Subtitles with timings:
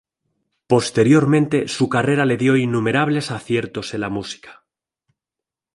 [0.65, 4.65] Posteriormente su carrera le dio innumerables aciertos en la música.